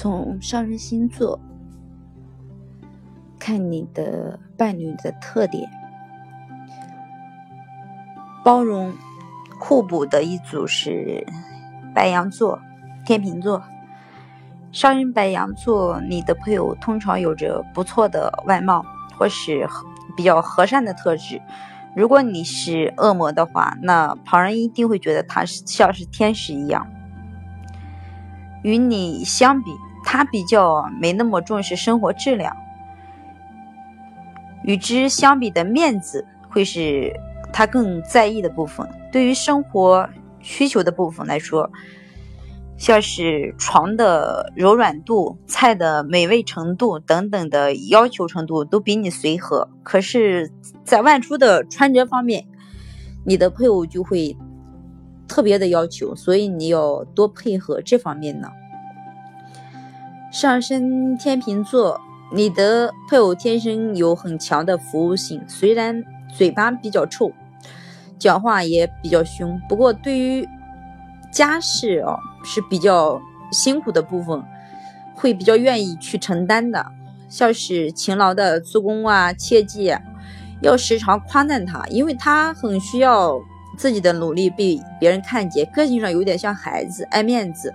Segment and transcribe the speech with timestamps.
[0.00, 1.40] 从上升星座
[3.36, 5.68] 看你的伴侣的特点，
[8.44, 8.94] 包容、
[9.58, 11.26] 互补的一组是
[11.92, 12.60] 白羊座、
[13.04, 13.60] 天秤座。
[14.70, 18.86] 上升白羊座，你的配偶通常有着不错的外貌，
[19.18, 19.68] 或是
[20.16, 21.42] 比较和善的特质。
[21.96, 26.86] 如果你是恶魔的话，那旁人一定会觉得他是像是天使一样。
[28.62, 29.72] 与你相比，
[30.04, 32.56] 他比较没那么重视生活质量。
[34.64, 37.12] 与之相比的面子，会是
[37.52, 38.88] 他更在意的部分。
[39.12, 40.08] 对于生活
[40.40, 41.70] 需求的部分来说。
[42.80, 50.52] 像是床的柔软度、菜的美味程度等等的要求程度都比你随和，可是，
[50.84, 52.46] 在外出的穿着方面，
[53.26, 54.36] 你的配偶就会
[55.26, 58.48] 特别的要求，所以你要多配合这方面呢。
[60.30, 62.00] 上升天秤座，
[62.32, 66.04] 你的配偶天生有很强的服务性，虽然
[66.36, 67.32] 嘴巴比较臭，
[68.18, 70.48] 讲话也比较凶，不过对于
[71.30, 72.18] 家事哦。
[72.44, 74.42] 是比较辛苦的部分，
[75.14, 76.86] 会比较愿意去承担的，
[77.28, 79.92] 像是勤劳的做工啊，切记
[80.62, 83.34] 要时常夸赞他，因为他很需要
[83.76, 85.68] 自己的努力被别人看见。
[85.72, 87.74] 个性上有点像孩子，爱面子，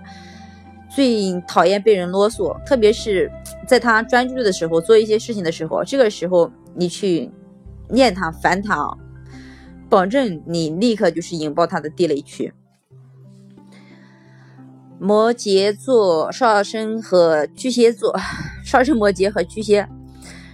[0.94, 3.30] 最讨厌被人啰嗦，特别是
[3.66, 7.30] 在他专注的时候，做一些事情的时候，这个时候你去
[7.88, 8.96] 念他、烦他，
[9.88, 12.52] 保证你立刻就是引爆他的地雷区。
[15.00, 18.16] 摩羯座上升和巨蟹座，
[18.64, 19.88] 上升摩羯和巨蟹，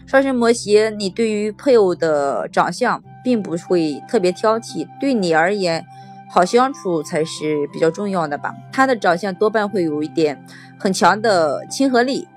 [0.07, 5.85] 上升摩羯，你对于配偶的长相并不会特别挑剔，对你而言，
[6.33, 8.55] 好相处才是比较重要的吧。
[8.73, 10.43] 他的长相多半会有一点
[10.79, 12.29] 很强的亲和力，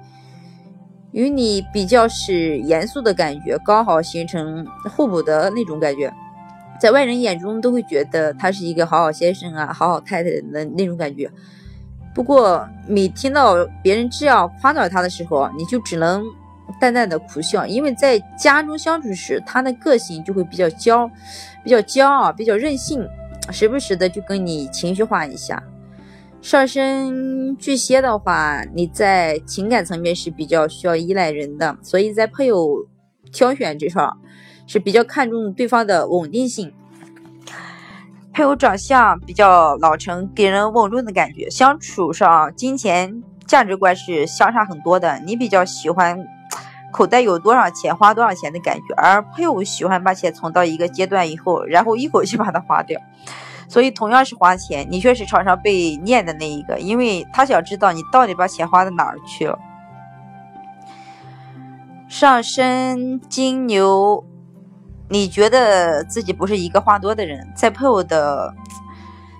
[1.12, 6.12] 与你比较是严肃的感觉，刚好形成互补的那种感觉，
[6.80, 11.30] 在外人眼中都会觉得他是一个好好先生啊，好好太太的那种感觉。
[12.16, 16.24] 不过，每听到别人这样夸奖他的时候，你就只能
[16.80, 21.09] 淡淡的苦笑，因为在家中相处时，他的个性就会比较骄，
[21.64, 23.08] 比较骄傲，比较任性，
[23.52, 25.62] 时不时的就跟你情绪化一下。
[26.42, 32.86] 上升巨蟹的话，你在情感层面是比较需要依赖人的，所以在配偶
[33.32, 34.18] 挑选这上
[34.68, 36.74] 是比较看重对方的稳定性。
[38.34, 41.50] 配偶长相比较老成，给人稳重的感觉。
[41.50, 45.22] 相处上，金钱价值观是相差很多的。
[45.26, 46.18] 你比较喜欢
[46.94, 53.02] 口袋有多少钱花多少钱的感觉，而配偶喜欢把钱存到一个阶段以后，然后一口气把它花掉。
[53.68, 59.59] 所以同样是花钱，你却是常常被念的那一个，因为他想知道你到底把钱花到哪儿去了。
[62.08, 64.24] 上升金牛。
[65.09, 68.52] 你觉得自己不是一个话多的人，在配偶的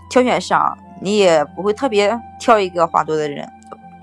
[0.08, 3.50] 挑选上，你也不会特别挑一个话多的人，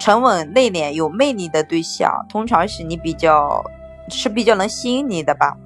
[0.00, 3.62] 沉稳内敛有魅力的对象，通常是你比较
[4.09, 5.56] 是比较能吸引你的吧。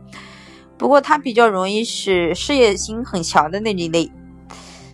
[0.77, 4.11] 不过他比较容易是事业心很强的那一类，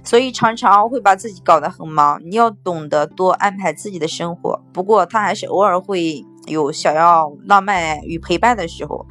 [0.05, 2.21] 所以常常会把自己搞得很忙。
[2.23, 4.62] 你要懂得多安排自己的生活。
[4.73, 9.06] 不过他还是偶尔会有想要浪漫与陪伴的时候，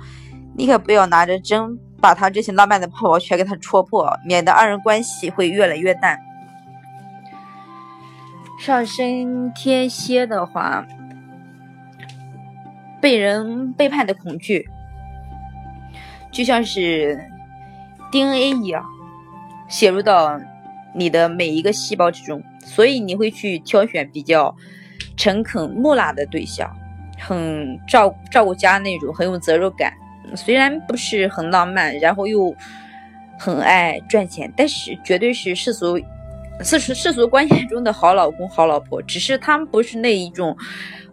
[0.55, 1.77] 你可不要拿着针。
[2.01, 6.17] 把他这些浪漫的泡泡全给他戳破，免得二人关系会越来越淡。
[8.59, 10.85] 上升天蝎的话，
[13.01, 14.69] 被人背叛的恐惧，
[16.29, 17.17] 就像是
[18.11, 18.85] DNA 一样，
[19.69, 20.37] 写入到
[20.93, 24.53] 你的每一个细胞之中，所以你会去挑选比较
[25.15, 26.69] 诚恳木讷的对象，
[27.17, 29.93] 很照照顾家那种，很有责任感。
[30.35, 32.53] 虽然不是很浪漫，然后又
[33.39, 35.97] 很爱赚钱，但是绝对是世俗
[36.61, 39.01] 世俗世俗观念中的好老公、好老婆。
[39.01, 40.55] 只是他们不是那一种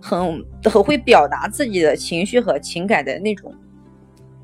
[0.01, 3.55] 很很会表达自己的情绪和情感的那种，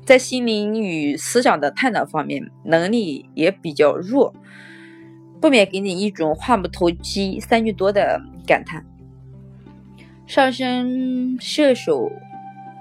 [0.05, 4.33] 在心灵与思想的探讨方面能力也比较弱，
[5.41, 8.85] 不免给你一种话不投机三句多的感叹。
[10.25, 12.09] 上升射手，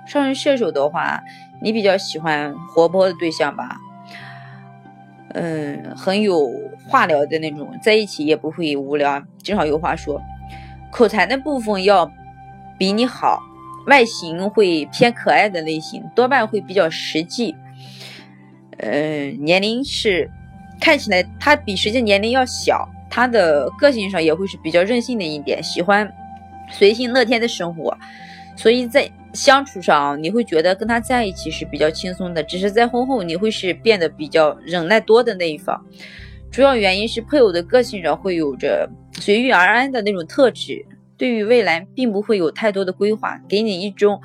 [0.06, 1.20] 上升射手的话。
[1.64, 3.80] 你比较喜欢活泼的对象吧？
[5.34, 6.50] 嗯，很有
[6.86, 10.20] 话聊的那种，在一起也不会无聊，经常有话说。
[10.90, 12.10] 口才的部分要
[12.78, 13.42] 比你好，
[13.86, 17.54] 外形会偏可爱的类型，多半会比较实际。
[18.76, 20.30] 嗯，年龄是
[20.80, 26.12] 看起来他比实际年龄要小，他的个性上也会是比较任性的一点，喜欢
[26.70, 27.96] 随性乐天的生活，
[28.54, 32.42] 所以在相处上你会觉得跟他在一起是比较轻松的。
[32.42, 35.82] 只是在婚后你会是变得比较忍耐多的那一方，
[36.50, 40.84] 主要原因是配偶的个性上会有着随遇而安的那种特质，
[41.16, 44.20] 对于未来并不会有太多的规划，给你一种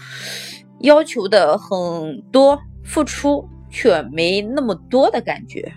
[0.79, 5.73] 要求的很多，付出却没那么多的感觉。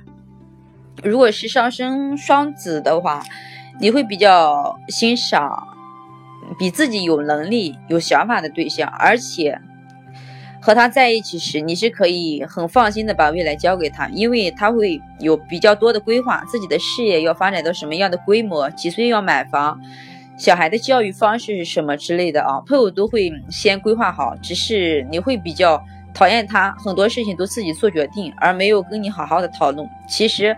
[1.03, 3.23] 如果是上升双子的话，
[3.81, 5.70] 你会比较欣赏
[6.59, 9.61] 比自己有能力、有想法的对象，而且
[10.61, 19.81] 和他在一起时，你是可以很放心的把未来交给他，因为他会有比较多的规划，自己的事业要发展到什么样的规模，几岁要买房，
[20.37, 25.83] 小孩的教育方式是什么之类的啊，配偶都会先规划好，只是你会比较
[26.13, 29.89] 讨厌他，很多事情都自己做决定，而没有跟你好好的讨论。
[30.09, 30.57] 其实。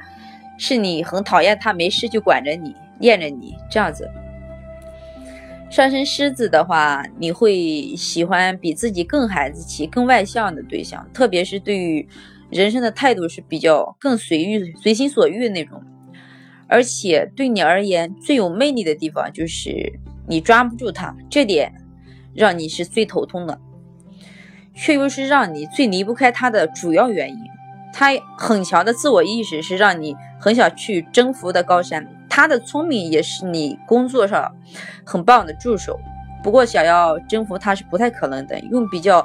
[0.58, 4.08] 是你很讨厌他，没事就管着你，念着你这样子。
[5.72, 12.06] 上升狮子的话，你会喜欢比自己更孩子气、更外向的对象，特别是对于
[12.50, 15.82] 人生的态度是比较更随遇、随心所欲那种。
[16.68, 19.98] 而且对你而言最有魅力的地方就是
[20.28, 21.72] 你抓不住他，这点
[22.34, 23.58] 让你是最头痛的，
[24.74, 27.38] 却又是让你最离不开他的主要原因。
[27.94, 32.06] 他很强的自我意识是让你很想去征服的高山。
[32.34, 34.50] 他的聪明也是你工作上
[35.04, 36.00] 很棒的助手。
[36.42, 38.58] 不过想要征服他是不太可能的。
[38.70, 39.22] 用比较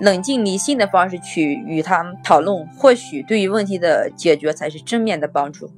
[0.00, 5.70] 冷静理性的方式去与他讨论，或许对于问题的解决才是正面的帮助。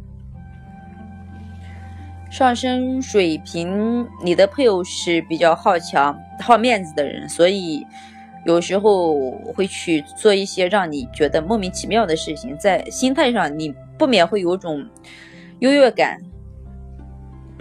[2.28, 7.87] 上升水瓶，你的配偶是比较好强、好面子的人，所以。
[8.44, 14.87] 有时候会去做一些让你觉得莫名其妙的事情，在心态上你不免会有种
[15.58, 16.19] 优越感，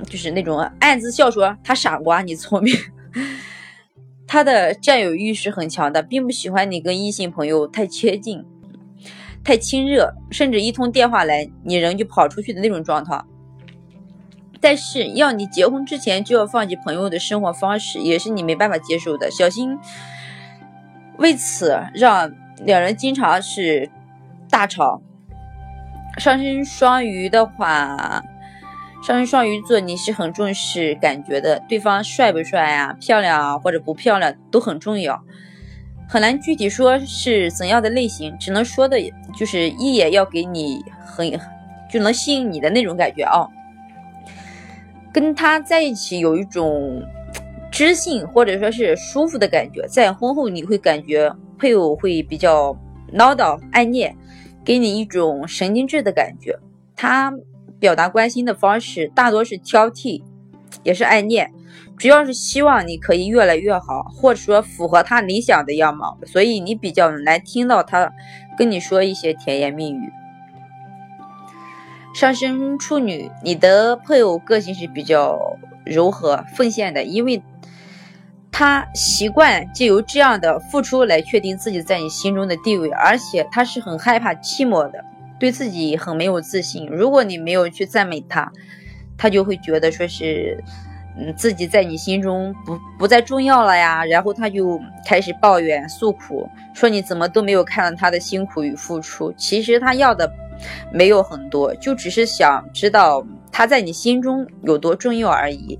[0.05, 2.75] 就是那种暗自笑说他傻瓜，你聪明。
[4.27, 8.44] 他的占有欲是很强的，并不喜欢你跟异性朋友太接近、
[9.44, 13.23] 太亲热，甚至一通电话来你人就跑出去的那种状态。
[14.59, 19.31] 但是要你结婚之前就要放弃朋友的生活方式，也是你没办法接受的。
[19.31, 19.77] 小心。
[21.17, 22.31] 为此，让
[22.63, 23.89] 两人经常是
[24.49, 25.01] 大吵。
[26.17, 28.23] 上升双鱼的话，
[29.03, 35.21] 上升双鱼座，你是很重视感觉的，对方帅不帅啊，漂亮啊，或者不漂亮都很重要，
[36.09, 38.97] 很难具体说是怎样的类型，只能说的
[39.35, 41.31] 就是一眼要给你很
[41.91, 43.47] 就能吸引你的那种感觉啊。
[45.13, 47.01] 跟他在一起有一种。
[47.69, 52.75] 知性或者说是舒服的感觉，在婚后你会感觉配偶会比较
[53.11, 54.15] 唠叨爱念，
[54.65, 56.57] 给你一种神经质的感觉。
[56.95, 57.31] 他
[57.79, 60.24] 表达关心的方式大多是挑剔，
[60.83, 61.51] 也是爱念，
[61.97, 68.12] 主要是希望你可以越来越好，或者说符合他理想的样貌，所以你比较难听到他
[68.57, 70.12] 跟你说一些甜言蜜语。
[72.13, 77.41] 上升处女，你的配偶个性是比较柔和奉献的，因为。
[78.50, 85.06] 他习惯借由这样的付出来确定自己在你心中的地位，而且他是很害怕寂寞的，
[85.39, 86.88] 对自己很没有自信。
[86.88, 88.51] 如果你没有去赞美他，
[89.18, 90.64] 他就会觉得说是，
[91.18, 94.06] 嗯，自己在你心中不不再重要了呀。
[94.06, 99.33] 然后他就开始抱怨诉苦，说你怎么都没有看到他的辛苦与付出。
[99.38, 100.31] 其实他要的
[100.92, 105.78] 没有很多，就只是想知道他在你心中有多重要而已。